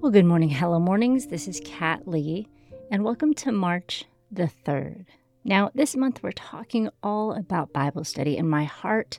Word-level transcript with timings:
Well, 0.00 0.12
good 0.12 0.26
morning, 0.26 0.48
hello 0.48 0.78
mornings. 0.78 1.26
This 1.26 1.48
is 1.48 1.60
Kat 1.64 2.06
Lee, 2.06 2.46
and 2.88 3.02
welcome 3.02 3.34
to 3.34 3.50
March 3.50 4.04
the 4.30 4.48
3rd. 4.64 5.06
Now, 5.42 5.72
this 5.74 5.96
month 5.96 6.22
we're 6.22 6.30
talking 6.30 6.88
all 7.02 7.32
about 7.32 7.72
Bible 7.72 8.04
study, 8.04 8.38
and 8.38 8.48
my 8.48 8.62
heart 8.62 9.18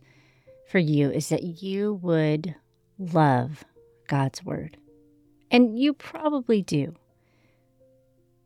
for 0.70 0.80
you 0.80 1.12
is 1.12 1.28
that 1.30 1.44
you 1.44 1.96
would 1.96 2.56
love 2.98 3.66
God's 4.08 4.46
Word. 4.46 4.78
And 5.52 5.78
you 5.78 5.94
probably 5.94 6.62
do. 6.62 6.96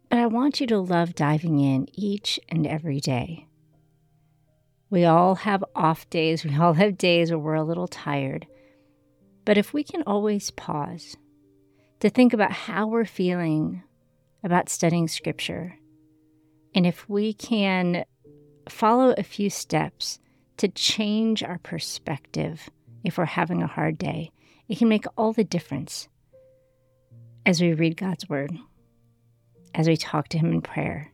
But 0.10 0.18
I 0.18 0.26
want 0.26 0.60
you 0.60 0.66
to 0.68 0.80
love 0.80 1.14
diving 1.14 1.60
in 1.60 1.88
each 1.94 2.40
and 2.50 2.66
every 2.66 3.00
day. 3.00 3.46
We 4.90 5.06
all 5.06 5.36
have 5.36 5.64
off 5.76 6.10
days, 6.10 6.44
we 6.44 6.58
all 6.58 6.74
have 6.74 6.98
days 6.98 7.30
where 7.30 7.38
we're 7.38 7.54
a 7.54 7.64
little 7.64 7.88
tired. 7.88 8.48
But 9.46 9.60
if 9.60 9.72
we 9.72 9.84
can 9.84 10.02
always 10.08 10.50
pause, 10.50 11.16
to 12.04 12.10
think 12.10 12.34
about 12.34 12.52
how 12.52 12.86
we're 12.86 13.06
feeling 13.06 13.82
about 14.44 14.68
studying 14.68 15.08
Scripture. 15.08 15.78
And 16.76 16.86
if 16.86 17.08
we 17.08 17.34
can 17.34 18.04
follow 18.68 19.16
a 19.18 19.24
few 19.24 19.50
steps 19.50 20.20
to 20.58 20.68
change 20.68 21.44
our 21.44 21.60
perspective 21.60 22.70
if 23.06 23.18
we're 23.18 23.24
having 23.24 23.64
a 23.64 23.68
hard 23.68 23.98
day, 23.98 24.32
it 24.68 24.78
can 24.78 24.90
make 24.90 25.06
all 25.16 25.32
the 25.32 25.46
difference 25.46 26.10
as 27.46 27.62
we 27.62 27.72
read 27.72 27.96
God's 27.96 28.28
Word, 28.28 28.52
as 29.74 29.88
we 29.88 29.96
talk 29.96 30.28
to 30.30 30.38
Him 30.38 30.52
in 30.52 30.62
prayer, 30.62 31.10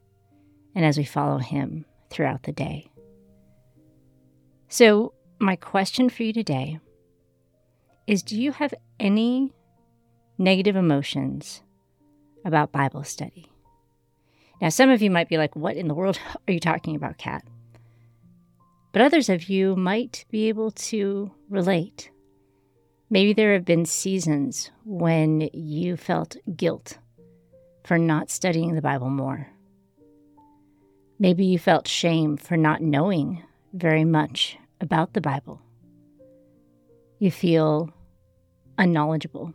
and 0.74 0.84
as 0.84 0.98
we 0.98 1.04
follow 1.04 1.38
Him 1.38 1.86
throughout 2.10 2.42
the 2.42 2.52
day. 2.52 2.90
So, 4.70 5.14
my 5.38 5.56
question 5.56 6.10
for 6.10 6.24
you 6.24 6.34
today 6.34 6.80
is 8.08 8.24
Do 8.24 8.42
you 8.42 8.52
have 8.54 8.74
any 9.00 9.54
negative 10.40 10.78
emotions 10.78 11.62
about 12.46 12.72
Bible 12.72 13.04
study. 13.04 13.52
Now, 14.62 14.70
some 14.70 14.90
of 14.90 15.02
you 15.02 15.12
might 15.12 15.30
be 15.30 15.38
like, 15.38 15.56
What 15.56 15.76
in 15.76 15.88
the 15.88 15.94
world 15.94 16.20
are 16.48 16.54
you 16.54 16.60
talking 16.60 16.96
about, 16.96 17.18
Kat? 17.18 17.44
But 18.92 19.04
others 19.04 19.30
of 19.30 19.50
you 19.50 19.76
might 19.76 20.26
be 20.32 20.48
able 20.48 20.72
to 20.72 21.30
relate. 21.50 22.10
Maybe 23.12 23.34
there 23.34 23.54
have 23.54 23.66
been 23.66 23.86
seasons 23.86 24.72
when 24.84 25.50
you 25.54 25.98
felt 25.98 26.38
guilt 26.56 26.98
for 27.84 27.98
not 27.98 28.32
studying 28.32 28.74
the 28.74 28.82
Bible 28.82 29.10
more. 29.10 29.48
Maybe 31.20 31.46
you 31.46 31.60
felt 31.60 31.88
shame 31.88 32.38
for 32.38 32.56
not 32.56 32.82
knowing 32.82 33.44
very 33.74 34.06
much 34.06 34.58
about 34.80 35.14
the 35.14 35.22
Bible. 35.22 35.62
You 37.20 37.30
feel 37.30 37.92
unknowledgeable 38.78 39.54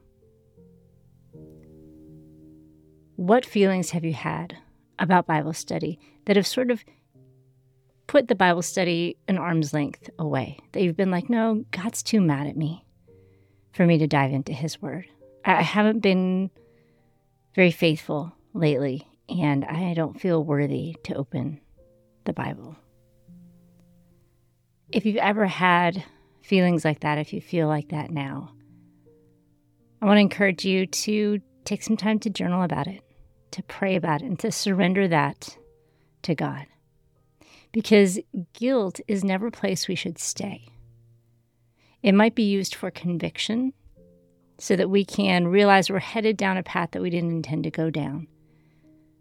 what 3.17 3.47
feelings 3.47 3.91
have 3.91 4.05
you 4.05 4.13
had 4.13 4.57
about 4.99 5.27
Bible 5.27 5.53
study 5.53 5.99
that 6.25 6.37
have 6.37 6.47
sort 6.47 6.71
of 6.71 6.85
put 8.07 8.29
the 8.29 8.35
Bible 8.35 8.63
study 8.63 9.17
an 9.29 9.39
arm's 9.39 9.73
length 9.73 10.11
away? 10.19 10.59
That 10.73 10.83
you've 10.83 10.97
been 10.97 11.11
like, 11.11 11.31
no, 11.31 11.65
God's 11.71 12.03
too 12.03 12.21
mad 12.21 12.47
at 12.47 12.57
me 12.57 12.85
for 13.73 13.87
me 13.87 13.99
to 13.99 14.07
dive 14.07 14.33
into 14.33 14.53
His 14.53 14.81
Word. 14.81 15.07
I 15.45 15.63
haven't 15.63 16.01
been 16.01 16.51
very 17.55 17.71
faithful 17.71 18.33
lately, 18.53 19.07
and 19.29 19.65
I 19.65 19.95
don't 19.95 20.21
feel 20.21 20.43
worthy 20.43 20.97
to 21.05 21.15
open 21.15 21.61
the 22.25 22.33
Bible. 22.33 22.77
If 24.91 25.05
you've 25.07 25.17
ever 25.17 25.47
had 25.47 26.03
feelings 26.43 26.85
like 26.85 27.01
that, 27.01 27.19
if 27.19 27.33
you 27.33 27.41
feel 27.41 27.69
like 27.69 27.91
that 27.91 28.11
now, 28.11 28.53
I 30.01 30.07
want 30.07 30.17
to 30.17 30.23
encourage 30.23 30.65
you 30.65 30.87
to 30.87 31.41
take 31.65 31.83
some 31.83 31.97
time 31.97 32.19
to 32.21 32.31
journal 32.31 32.63
about 32.63 32.87
it, 32.87 33.03
to 33.55 33.63
pray 33.63 33.97
about 33.97 34.23
it, 34.23 34.27
and 34.27 34.39
to 34.41 34.53
surrender 34.53 35.09
that 35.09 35.57
to 36.23 36.35
God. 36.35 36.67
Because 37.73 38.19
guilt 38.53 39.01
is 39.09 39.25
never 39.25 39.49
a 39.49 39.53
place 39.53 39.89
we 39.89 39.95
should 39.95 40.19
stay. 40.19 40.69
It 42.03 42.13
might 42.13 42.35
be 42.35 42.43
used 42.43 42.75
for 42.75 42.91
conviction 42.91 43.73
so 44.59 44.77
that 44.77 44.91
we 44.91 45.05
can 45.05 45.49
realize 45.49 45.89
we're 45.89 45.99
headed 45.99 46.37
down 46.37 46.57
a 46.57 46.63
path 46.63 46.91
that 46.93 47.03
we 47.03 47.11
didn't 47.11 47.31
intend 47.31 47.65
to 47.65 47.71
go 47.71 47.91
down. 47.91 48.27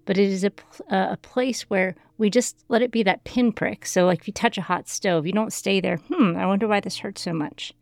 But 0.05 0.17
it 0.17 0.29
is 0.29 0.43
a, 0.43 0.51
a 0.89 1.17
place 1.17 1.63
where 1.63 1.95
we 2.17 2.29
just 2.29 2.63
let 2.67 2.81
it 2.81 2.91
be 2.91 3.03
that 3.03 3.23
pinprick. 3.23 3.85
So, 3.85 4.05
like 4.05 4.19
if 4.19 4.27
you 4.27 4.33
touch 4.33 4.57
a 4.57 4.61
hot 4.61 4.89
stove, 4.89 5.25
you 5.25 5.31
don't 5.31 5.53
stay 5.53 5.79
there, 5.79 5.97
hmm, 5.97 6.35
I 6.35 6.45
wonder 6.45 6.67
why 6.67 6.81
this 6.81 6.99
hurts 6.99 7.21
so 7.21 7.33
much. 7.33 7.73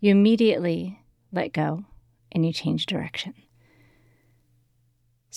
You 0.00 0.10
immediately 0.10 1.00
let 1.32 1.52
go 1.52 1.84
and 2.32 2.44
you 2.44 2.52
change 2.52 2.86
direction. 2.86 3.34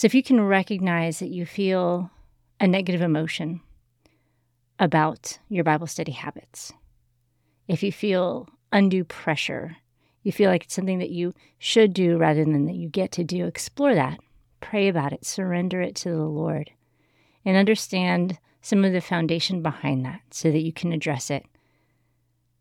So 0.02 0.08
if 0.08 0.16
you 0.16 0.24
can 0.24 0.42
recognize 0.42 1.20
that 1.20 1.30
you 1.30 1.46
feel 1.46 2.10
a 2.60 2.66
negative 2.66 3.04
emotion 3.04 3.62
about 4.80 5.38
your 5.48 5.64
Bible 5.64 5.86
study 5.86 6.14
habits, 6.14 6.74
if 7.68 7.84
you 7.84 7.92
feel 7.92 8.50
undue 8.72 9.04
pressure, 9.04 9.78
you 10.24 10.32
feel 10.32 10.50
like 10.50 10.64
it's 10.64 10.74
something 10.74 10.98
that 10.98 11.12
you 11.12 11.36
should 11.60 11.94
do 11.94 12.18
rather 12.18 12.44
than 12.44 12.66
that 12.66 12.74
you 12.74 12.90
get 12.90 13.12
to 13.12 13.24
do, 13.24 13.46
explore 13.46 13.94
that. 13.94 14.20
Pray 14.60 14.88
about 14.88 15.14
it, 15.14 15.24
surrender 15.24 15.82
it 15.82 15.94
to 15.98 16.10
the 16.10 16.26
Lord, 16.26 16.72
and 17.46 17.56
understand 17.56 18.40
some 18.60 18.84
of 18.84 18.94
the 18.94 19.02
foundation 19.02 19.62
behind 19.62 20.04
that 20.04 20.22
so 20.32 20.50
that 20.50 20.64
you 20.64 20.74
can 20.74 20.94
address 20.94 21.30
it. 21.30 21.46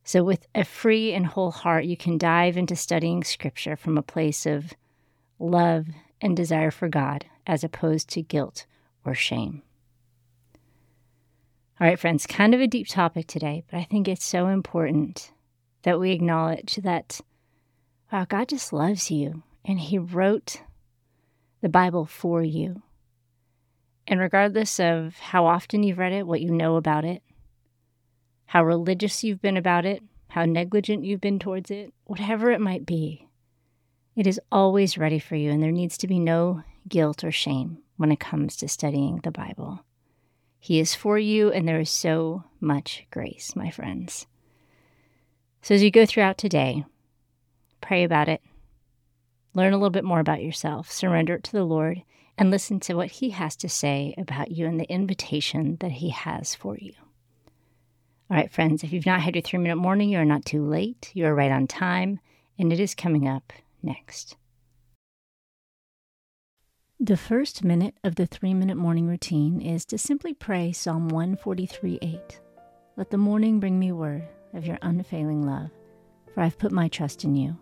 So, 0.05 0.23
with 0.23 0.47
a 0.55 0.62
free 0.62 1.15
and 1.15 1.25
whole 1.25 1.53
heart, 1.53 1.87
you 1.87 1.97
can 1.97 2.19
dive 2.19 2.59
into 2.59 2.77
studying 2.77 3.25
Scripture 3.25 3.77
from 3.77 3.97
a 3.97 4.03
place 4.03 4.45
of 4.45 4.75
love 5.39 5.87
and 6.20 6.36
desire 6.36 6.70
for 6.70 6.88
God 6.88 7.26
as 7.47 7.64
opposed 7.64 8.08
to 8.10 8.22
guilt 8.22 8.66
or 9.04 9.14
shame. 9.14 9.62
All 11.81 11.86
right, 11.86 11.98
friends, 11.98 12.26
kind 12.26 12.54
of 12.54 12.60
a 12.60 12.66
deep 12.66 12.88
topic 12.88 13.26
today, 13.26 13.64
but 13.70 13.78
I 13.78 13.84
think 13.84 14.06
it's 14.06 14.25
so 14.25 14.48
important 14.48 15.32
that 15.82 15.98
we 15.98 16.12
acknowledge 16.12 16.76
that, 16.76 17.20
wow, 18.12 18.26
God 18.28 18.48
just 18.48 18.72
loves 18.72 19.10
you 19.10 19.42
and 19.64 19.81
He 19.81 19.98
wrote 19.98 20.60
the 21.62 21.70
Bible 21.70 22.04
for 22.04 22.42
you. 22.42 22.82
And 24.06 24.20
regardless 24.20 24.78
of 24.78 25.16
how 25.19 25.47
often 25.47 25.82
you've 25.82 25.98
read 25.98 26.12
it, 26.12 26.26
what 26.26 26.41
you 26.41 26.50
know 26.50 26.76
about 26.76 27.04
it, 27.04 27.22
how 28.47 28.64
religious 28.64 29.25
you've 29.25 29.41
been 29.41 29.56
about 29.56 29.87
it, 29.87 30.02
how 30.28 30.44
negligent 30.44 31.04
you've 31.04 31.20
been 31.20 31.38
towards 31.38 31.70
it, 31.70 31.94
whatever 32.04 32.50
it 32.50 32.60
might 32.60 32.84
be, 32.84 33.26
it 34.20 34.26
is 34.26 34.38
always 34.53 34.98
ready 34.98 35.19
for 35.19 35.34
you, 35.34 35.50
and 35.50 35.62
there 35.62 35.72
needs 35.72 35.97
to 35.97 36.06
be 36.06 36.19
no 36.19 36.62
guilt 36.86 37.25
or 37.25 37.32
shame 37.32 37.78
when 37.97 38.12
it 38.12 38.20
comes 38.20 38.54
to 38.54 38.69
studying 38.69 39.19
the 39.25 39.31
Bible. 39.31 39.82
He 40.58 40.78
is 40.78 40.94
for 40.94 41.19
you, 41.19 41.50
and 41.50 41.66
there 41.66 41.81
is 41.81 41.88
so 41.88 42.44
much 42.60 43.06
grace, 43.10 43.56
my 43.56 43.70
friends. 43.70 44.26
So, 45.62 45.75
as 45.75 45.82
you 45.82 45.91
go 45.91 46.04
throughout 46.04 46.36
today, 46.36 46.84
pray 47.81 48.04
about 48.04 48.28
it, 48.28 48.42
learn 49.54 49.72
a 49.72 49.78
little 49.78 49.88
bit 49.88 50.04
more 50.04 50.20
about 50.20 50.42
yourself, 50.42 50.92
surrender 50.92 51.37
it 51.37 51.44
to 51.44 51.52
the 51.52 51.64
Lord, 51.64 52.02
and 52.37 52.50
listen 52.50 52.78
to 52.81 52.94
what 52.97 53.12
He 53.12 53.31
has 53.31 53.56
to 53.56 53.70
say 53.70 54.14
about 54.19 54.50
you 54.50 54.66
and 54.66 54.78
the 54.78 54.92
invitation 54.92 55.78
that 55.81 55.92
He 55.92 56.10
has 56.10 56.54
for 56.54 56.76
you. 56.76 56.92
All 58.31 58.37
right, 58.37 58.52
friends, 58.52 58.84
if 58.84 58.92
you've 58.92 59.06
not 59.06 59.22
had 59.22 59.34
your 59.34 59.41
three 59.41 59.60
minute 59.60 59.76
morning, 59.76 60.10
you 60.10 60.19
are 60.19 60.26
not 60.26 60.44
too 60.44 60.62
late. 60.62 61.10
You 61.14 61.25
are 61.25 61.34
right 61.34 61.50
on 61.50 61.66
time, 61.66 62.20
and 62.58 62.70
it 62.70 62.81
is 62.81 62.94
coming 62.94 63.26
up 63.26 63.54
next. 63.83 64.37
The 66.99 67.17
first 67.17 67.65
minute 67.65 67.95
of 68.05 68.17
the 68.17 68.27
three 68.27 68.53
minute 68.53 68.77
morning 68.77 69.07
routine 69.07 69.61
is 69.61 69.87
to 69.87 69.97
simply 69.97 70.35
pray 70.35 70.71
Psalm 70.73 71.09
143 71.09 71.99
8. 72.03 72.41
Let 72.97 73.11
the 73.11 73.17
morning 73.17 73.59
bring 73.59 73.79
me 73.79 73.93
word 73.93 74.29
of 74.53 74.67
your 74.67 74.79
unfailing 74.83 75.47
love, 75.47 75.71
for 76.35 76.43
I've 76.43 76.59
put 76.59 76.73
my 76.73 76.89
trust 76.89 77.25
in 77.25 77.35
you. 77.35 77.57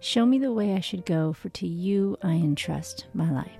Show 0.00 0.24
me 0.24 0.38
the 0.38 0.52
way 0.52 0.72
I 0.72 0.80
should 0.80 1.04
go, 1.04 1.34
for 1.34 1.50
to 1.50 1.66
you 1.66 2.16
I 2.22 2.32
entrust 2.32 3.08
my 3.12 3.30
life. 3.30 3.59